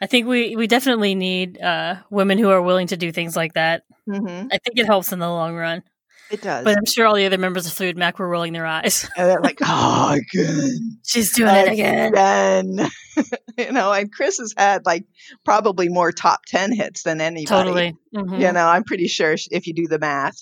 I 0.00 0.06
think 0.06 0.26
we 0.26 0.56
we 0.56 0.66
definitely 0.66 1.14
need 1.14 1.60
uh, 1.60 1.96
women 2.10 2.38
who 2.38 2.50
are 2.50 2.60
willing 2.62 2.88
to 2.88 2.96
do 2.96 3.12
things 3.12 3.36
like 3.36 3.54
that. 3.54 3.84
hmm 4.06 4.46
I 4.50 4.58
think 4.58 4.76
it 4.78 4.86
helps 4.86 5.12
in 5.12 5.18
the 5.18 5.28
long 5.28 5.54
run. 5.54 5.82
It 6.30 6.40
does. 6.40 6.64
But 6.64 6.76
I'm 6.78 6.86
sure 6.86 7.06
all 7.06 7.14
the 7.14 7.26
other 7.26 7.36
members 7.38 7.66
of 7.66 7.72
Fleetwood 7.74 7.98
Mac 7.98 8.18
were 8.18 8.28
rolling 8.28 8.52
their 8.54 8.64
eyes. 8.66 9.08
and 9.16 9.28
they're 9.28 9.40
like, 9.40 9.58
oh, 9.62 10.16
again. 10.34 10.98
She's 11.04 11.32
doing 11.34 11.54
it 11.54 11.68
again. 11.72 12.12
Again. 12.14 12.88
you 13.58 13.72
know, 13.72 13.92
and 13.92 14.10
Chris 14.12 14.38
has 14.38 14.54
had 14.56 14.86
like 14.86 15.04
probably 15.44 15.88
more 15.88 16.10
top 16.12 16.40
10 16.46 16.72
hits 16.72 17.02
than 17.02 17.20
anybody. 17.20 17.44
Totally. 17.46 17.96
Mhm. 18.14 18.40
You 18.40 18.52
know, 18.52 18.66
I'm 18.66 18.84
pretty 18.84 19.08
sure 19.08 19.34
if 19.50 19.66
you 19.66 19.74
do 19.74 19.88
the 19.88 19.98
math, 19.98 20.36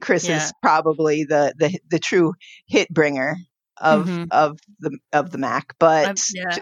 Chris 0.00 0.28
Yeah. 0.28 0.36
is 0.44 0.52
probably 0.62 1.24
the, 1.24 1.52
the 1.58 1.78
the 1.88 1.98
true 1.98 2.34
hit 2.66 2.88
bringer 2.88 3.36
of 3.80 4.06
Mhm. 4.06 4.28
of 4.30 4.58
the 4.78 4.96
of 5.12 5.30
the 5.30 5.38
Mac. 5.38 5.74
But 5.80 6.20
yeah. 6.32 6.58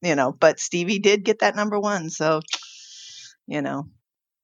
you 0.00 0.14
know, 0.14 0.32
but 0.32 0.58
Stevie 0.60 0.98
did 0.98 1.24
get 1.24 1.40
that 1.40 1.56
number 1.56 1.78
one, 1.78 2.08
so 2.10 2.40
you 3.46 3.60
know, 3.60 3.84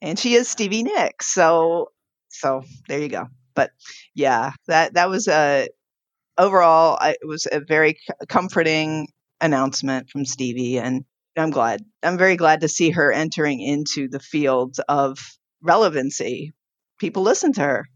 and 0.03 0.19
she 0.19 0.35
is 0.35 0.49
Stevie 0.49 0.83
Nicks, 0.83 1.27
so 1.33 1.89
so 2.29 2.63
there 2.89 3.01
you 3.01 3.09
go. 3.09 3.27
But 3.55 3.71
yeah, 4.15 4.53
that 4.67 4.95
that 4.95 5.09
was 5.09 5.29
a 5.29 5.69
overall 6.39 6.97
I, 7.01 7.11
it 7.11 7.27
was 7.27 7.47
a 7.51 7.61
very 7.61 7.99
comforting 8.29 9.09
announcement 9.41 10.11
from 10.11 10.25
Stevie, 10.25 10.79
and 10.79 11.05
I'm 11.37 11.51
glad. 11.51 11.85
I'm 12.03 12.19
very 12.19 12.37
glad 12.37 12.61
to 12.63 12.69
see 12.69 12.91
her 12.91 13.13
entering 13.13 13.61
into 13.61 14.09
the 14.09 14.21
field 14.21 14.77
of 14.89 15.19
relevancy. 15.63 16.53
People 16.99 17.23
listen 17.23 17.53
to 17.55 17.63
her. 17.63 17.87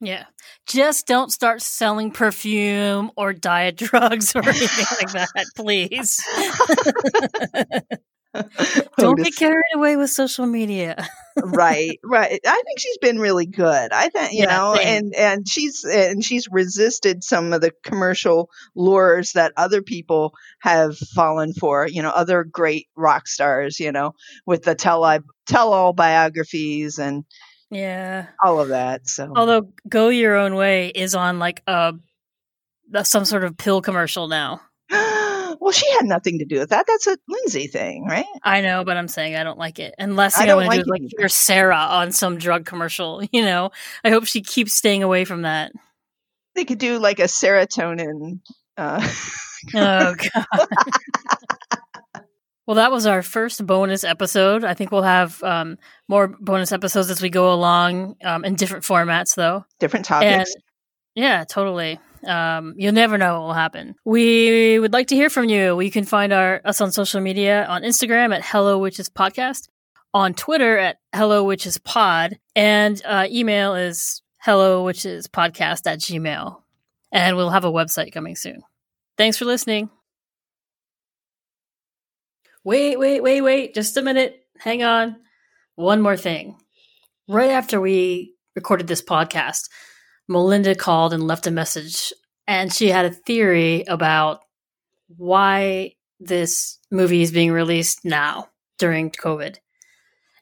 Yeah. 0.00 0.24
Just 0.66 1.06
don't 1.06 1.30
start 1.30 1.60
selling 1.60 2.10
perfume 2.10 3.10
or 3.16 3.32
diet 3.34 3.76
drugs 3.76 4.34
or 4.34 4.42
anything 4.48 4.86
like 5.00 5.12
that, 5.12 5.46
please. 5.56 6.24
don't 8.98 9.16
get 9.22 9.34
carried 9.36 9.64
away 9.74 9.96
with 9.96 10.10
social 10.10 10.46
media. 10.46 11.08
right, 11.42 11.98
right. 12.04 12.40
I 12.46 12.62
think 12.64 12.78
she's 12.78 12.98
been 12.98 13.18
really 13.18 13.46
good. 13.46 13.92
I 13.92 14.08
think 14.08 14.32
you 14.32 14.44
Yeah, 14.44 14.56
know, 14.56 14.74
same. 14.76 14.86
and 15.04 15.14
and 15.14 15.48
she's 15.48 15.84
and 15.84 16.24
she's 16.24 16.46
resisted 16.50 17.24
some 17.24 17.52
of 17.52 17.60
the 17.60 17.72
commercial 17.82 18.50
lures 18.76 19.32
that 19.32 19.52
other 19.56 19.82
people 19.82 20.32
have 20.60 20.96
fallen 20.96 21.52
for. 21.54 21.88
You 21.88 22.02
know, 22.02 22.10
other 22.10 22.44
great 22.44 22.86
rock 22.96 23.26
stars. 23.26 23.80
You 23.80 23.92
know, 23.92 24.12
with 24.46 24.62
the 24.62 24.74
tell 24.74 25.04
tell 25.46 25.72
all 25.72 25.92
biographies 25.92 26.98
and 26.98 27.24
Yeah. 27.70 28.26
all 28.44 28.60
of 28.60 28.68
that. 28.68 29.08
So 29.08 29.32
Although 29.34 29.72
"Go 29.88 30.08
Your 30.08 30.36
Own 30.36 30.54
Way" 30.54 30.88
is 30.88 31.14
on 31.14 31.38
like 31.38 31.62
a 31.66 31.94
some 33.04 33.24
sort 33.24 33.44
of 33.44 33.56
pill 33.56 33.80
commercial 33.80 34.28
now. 34.28 34.60
Well, 35.60 35.72
she 35.72 35.88
had 35.92 36.06
nothing 36.06 36.38
to 36.38 36.46
do 36.46 36.58
with 36.58 36.70
that. 36.70 36.86
That's 36.88 37.06
a 37.06 37.18
Lindsey 37.28 37.66
thing, 37.66 38.06
right? 38.06 38.24
I 38.42 38.62
know, 38.62 38.82
but 38.82 38.96
I'm 38.96 39.08
saying 39.08 39.36
I 39.36 39.44
don't 39.44 39.58
like 39.58 39.78
it. 39.78 39.94
Unless 39.98 40.36
last 40.36 40.42
I 40.42 40.46
don't 40.46 40.56
want 40.56 40.70
to 40.72 40.76
like 40.78 40.84
do 40.86 40.90
it 40.90 41.02
like 41.02 41.10
hear 41.18 41.28
Sara 41.28 41.76
on 41.76 42.12
some 42.12 42.38
drug 42.38 42.64
commercial. 42.64 43.22
You 43.32 43.42
know, 43.42 43.70
I 44.02 44.08
hope 44.10 44.24
she 44.24 44.40
keeps 44.40 44.72
staying 44.72 45.02
away 45.02 45.24
from 45.26 45.42
that. 45.42 45.72
They 46.54 46.64
could 46.64 46.78
do 46.78 46.98
like 46.98 47.18
a 47.20 47.24
serotonin. 47.24 48.40
Uh, 48.76 49.06
Oh 49.74 50.14
god. 50.34 50.46
well, 52.66 52.76
that 52.76 52.90
was 52.90 53.04
our 53.06 53.22
first 53.22 53.64
bonus 53.66 54.04
episode. 54.04 54.64
I 54.64 54.74
think 54.74 54.90
we'll 54.92 55.02
have 55.02 55.42
um, 55.42 55.76
more 56.08 56.28
bonus 56.28 56.72
episodes 56.72 57.10
as 57.10 57.20
we 57.20 57.28
go 57.30 57.52
along 57.52 58.16
um, 58.24 58.44
in 58.44 58.54
different 58.54 58.84
formats, 58.84 59.34
though. 59.34 59.64
different 59.80 60.10
And 60.10 60.40
topics. 60.40 60.54
yeah, 61.14 61.44
totally. 61.44 61.98
Um, 62.26 62.74
you'll 62.76 62.92
never 62.92 63.16
know 63.16 63.40
what 63.40 63.46
will 63.46 63.54
happen. 63.54 63.94
We 64.04 64.78
would 64.78 64.92
like 64.92 65.08
to 65.08 65.14
hear 65.14 65.30
from 65.30 65.48
you. 65.48 65.80
You 65.80 65.90
can 65.90 66.04
find 66.04 66.32
our 66.32 66.60
us 66.64 66.80
on 66.80 66.92
social 66.92 67.20
media 67.20 67.64
on 67.66 67.82
Instagram 67.82 68.34
at 68.34 68.44
Hello 68.44 68.78
Witches 68.78 69.08
Podcast, 69.08 69.68
on 70.12 70.34
Twitter 70.34 70.76
at 70.78 70.98
Hello 71.14 71.44
Witches 71.44 71.78
Pod, 71.78 72.38
and 72.54 73.00
uh, 73.04 73.26
email 73.30 73.74
is 73.74 74.22
Hello 74.38 74.84
Witches 74.84 75.28
Podcast 75.28 75.86
at 75.86 75.98
Gmail. 76.00 76.62
And 77.12 77.36
we'll 77.36 77.50
have 77.50 77.64
a 77.64 77.72
website 77.72 78.12
coming 78.12 78.36
soon. 78.36 78.62
Thanks 79.16 79.36
for 79.36 79.44
listening. 79.44 79.90
Wait, 82.62 82.98
wait, 82.98 83.22
wait, 83.22 83.40
wait. 83.40 83.74
Just 83.74 83.96
a 83.96 84.02
minute. 84.02 84.44
Hang 84.58 84.82
on. 84.82 85.16
One 85.74 86.02
more 86.02 86.16
thing. 86.16 86.58
Right 87.26 87.50
after 87.50 87.80
we 87.80 88.34
recorded 88.54 88.86
this 88.86 89.02
podcast, 89.02 89.68
Melinda 90.30 90.76
called 90.76 91.12
and 91.12 91.26
left 91.26 91.48
a 91.48 91.50
message, 91.50 92.12
and 92.46 92.72
she 92.72 92.88
had 92.88 93.04
a 93.04 93.10
theory 93.10 93.82
about 93.82 94.42
why 95.16 95.96
this 96.20 96.78
movie 96.88 97.22
is 97.22 97.32
being 97.32 97.50
released 97.50 98.04
now 98.04 98.48
during 98.78 99.10
COVID. 99.10 99.56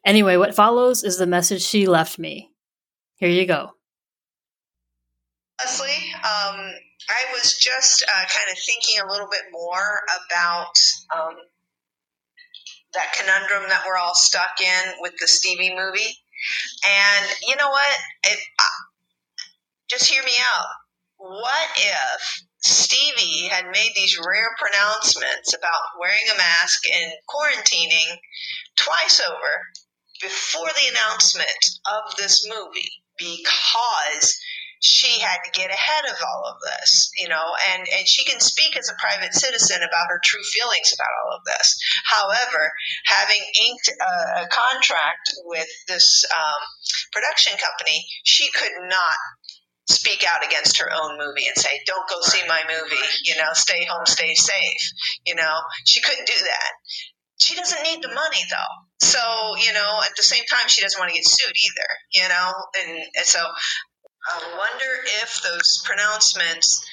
Anyway, 0.04 0.36
what 0.36 0.54
follows 0.54 1.02
is 1.02 1.16
the 1.16 1.26
message 1.26 1.62
she 1.62 1.86
left 1.86 2.18
me. 2.18 2.50
Here 3.16 3.30
you 3.30 3.46
go. 3.46 3.70
Leslie, 5.58 6.12
um, 6.16 6.70
I 7.08 7.24
was 7.32 7.56
just 7.58 8.04
uh, 8.04 8.24
kind 8.26 8.52
of 8.52 8.58
thinking 8.58 9.00
a 9.00 9.10
little 9.10 9.28
bit 9.30 9.44
more 9.50 10.02
about 10.26 10.74
um, 11.16 11.34
that 12.92 13.14
conundrum 13.18 13.70
that 13.70 13.84
we're 13.86 13.96
all 13.96 14.14
stuck 14.14 14.60
in 14.60 14.92
with 15.00 15.14
the 15.18 15.26
Stevie 15.26 15.74
movie. 15.74 16.14
And 16.86 17.26
you 17.46 17.56
know 17.56 17.70
what? 17.70 17.96
It, 18.24 18.38
just 19.88 20.10
hear 20.10 20.22
me 20.22 20.32
out. 20.54 20.66
What 21.16 21.68
if 21.76 22.42
Stevie 22.60 23.48
had 23.48 23.66
made 23.66 23.92
these 23.94 24.18
rare 24.18 24.50
pronouncements 24.58 25.54
about 25.54 25.98
wearing 25.98 26.28
a 26.32 26.36
mask 26.36 26.82
and 26.92 27.12
quarantining 27.28 28.18
twice 28.76 29.20
over 29.20 29.62
before 30.20 30.68
the 30.68 30.88
announcement 30.90 31.64
of 31.86 32.16
this 32.16 32.46
movie 32.48 32.90
because 33.16 34.38
she 34.80 35.20
had 35.20 35.38
to 35.44 35.58
get 35.58 35.70
ahead 35.70 36.04
of 36.04 36.16
all 36.22 36.44
of 36.46 36.56
this, 36.62 37.10
you 37.18 37.28
know, 37.28 37.44
and, 37.72 37.86
and 37.88 38.06
she 38.06 38.24
can 38.24 38.38
speak 38.38 38.76
as 38.76 38.88
a 38.88 39.00
private 39.00 39.34
citizen 39.34 39.78
about 39.78 40.06
her 40.08 40.20
true 40.22 40.42
feelings 40.42 40.92
about 40.94 41.08
all 41.24 41.36
of 41.36 41.42
this. 41.44 41.80
However, 42.04 42.72
having 43.06 43.42
inked 43.66 43.88
a, 43.88 44.42
a 44.42 44.48
contract 44.48 45.34
with 45.44 45.68
this 45.88 46.24
um, 46.30 46.62
production 47.12 47.54
company, 47.58 48.06
she 48.22 48.50
could 48.52 48.72
not 48.88 49.18
speak 49.88 50.24
out 50.30 50.44
against 50.44 50.78
her 50.78 50.90
own 50.92 51.18
movie 51.18 51.46
and 51.46 51.56
say, 51.56 51.80
don't 51.86 52.08
go 52.08 52.20
see 52.20 52.46
my 52.46 52.62
movie, 52.68 52.96
you 53.24 53.36
know, 53.36 53.50
stay 53.54 53.84
home, 53.86 54.04
stay 54.06 54.34
safe. 54.34 54.92
You 55.24 55.34
know, 55.34 55.58
she 55.84 56.00
couldn't 56.00 56.26
do 56.26 56.38
that. 56.44 56.72
She 57.40 57.54
doesn't 57.54 57.82
need 57.82 58.02
the 58.02 58.08
money 58.08 58.42
though. 58.50 59.06
So, 59.06 59.56
you 59.64 59.72
know, 59.72 60.00
at 60.04 60.16
the 60.16 60.22
same 60.22 60.44
time, 60.50 60.68
she 60.68 60.82
doesn't 60.82 60.98
want 60.98 61.10
to 61.10 61.16
get 61.16 61.26
sued 61.26 61.54
either, 61.56 61.88
you 62.12 62.28
know, 62.28 62.52
and, 62.82 62.98
and 63.16 63.26
so 63.26 63.40
I 63.40 64.42
wonder 64.58 65.04
if 65.22 65.40
those 65.42 65.80
pronouncements 65.84 66.84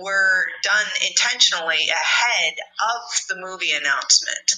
were 0.00 0.46
done 0.62 0.86
intentionally 1.08 1.88
ahead 1.88 2.54
of 2.80 3.02
the 3.28 3.36
movie 3.36 3.72
announcement, 3.72 4.52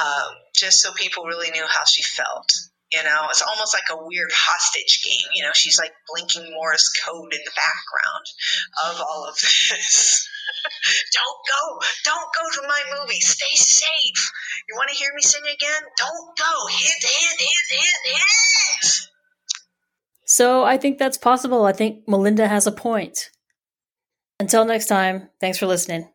um, 0.00 0.34
just 0.54 0.80
so 0.80 0.92
people 0.92 1.24
really 1.24 1.50
knew 1.50 1.64
how 1.68 1.84
she 1.84 2.02
felt. 2.02 2.52
You 2.94 3.02
know, 3.02 3.26
it's 3.28 3.42
almost 3.42 3.74
like 3.74 3.90
a 3.90 4.06
weird 4.06 4.30
hostage 4.32 5.02
game. 5.02 5.28
You 5.34 5.42
know, 5.42 5.50
she's 5.52 5.78
like 5.78 5.92
blinking 6.06 6.52
Morse 6.52 6.92
code 7.04 7.32
in 7.34 7.40
the 7.44 7.56
background 7.56 8.26
of 8.86 9.02
all 9.02 9.26
of 9.26 9.34
this. 9.34 10.28
don't 11.12 11.40
go, 11.50 11.80
don't 12.04 12.30
go 12.34 12.62
to 12.62 12.68
my 12.68 12.82
movie. 12.98 13.20
Stay 13.20 13.56
safe. 13.56 14.32
You 14.68 14.76
want 14.76 14.90
to 14.90 14.96
hear 14.96 15.10
me 15.14 15.22
sing 15.22 15.42
again? 15.42 15.82
Don't 15.98 16.38
go. 16.38 16.66
Hint, 16.70 17.02
hint, 17.02 17.40
hint, 17.40 17.80
hint, 17.80 18.16
hint. 18.16 19.08
So 20.24 20.64
I 20.64 20.78
think 20.78 20.98
that's 20.98 21.18
possible. 21.18 21.64
I 21.64 21.72
think 21.72 22.08
Melinda 22.08 22.46
has 22.48 22.66
a 22.66 22.72
point. 22.72 23.30
Until 24.40 24.64
next 24.64 24.86
time, 24.86 25.30
thanks 25.40 25.58
for 25.58 25.66
listening. 25.66 26.08